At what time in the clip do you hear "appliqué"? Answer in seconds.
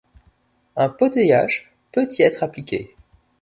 2.41-2.95